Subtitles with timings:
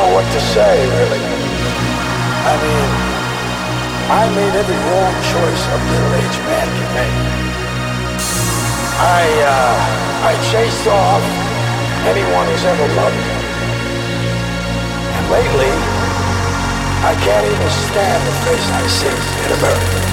[0.00, 1.20] know what to say, really.
[1.20, 2.90] I mean,
[4.08, 7.18] I made every wrong choice a middle-aged man can make.
[8.96, 9.76] I, uh,
[10.30, 11.22] I chased off
[12.08, 13.36] anyone who's ever loved me.
[15.16, 15.72] And lately,
[17.04, 20.09] I can't even stand the face I see in America.